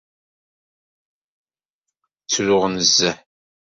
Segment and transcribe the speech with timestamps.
[2.23, 3.17] Ttruɣ nezzeh.